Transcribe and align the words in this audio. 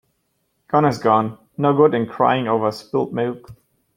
Gone 0.69 0.85
is 0.85 0.97
gone. 0.97 1.37
No 1.59 1.75
good 1.77 1.93
in 1.93 2.07
crying 2.07 2.47
over 2.47 2.71
spilt 2.71 3.13
milk. 3.13 3.51